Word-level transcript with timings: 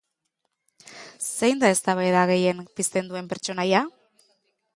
Zein 1.25 1.61
da 1.65 1.71
eztabaida 1.75 2.25
gehien 2.33 2.65
pizten 2.81 3.13
duen 3.13 3.31
pertsonaia? 3.35 3.85